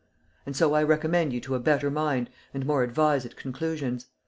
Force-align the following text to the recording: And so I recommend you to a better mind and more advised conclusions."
And 0.47 0.55
so 0.55 0.73
I 0.73 0.81
recommend 0.81 1.31
you 1.31 1.39
to 1.41 1.53
a 1.53 1.59
better 1.59 1.91
mind 1.91 2.31
and 2.55 2.65
more 2.65 2.81
advised 2.81 3.35
conclusions." 3.35 4.07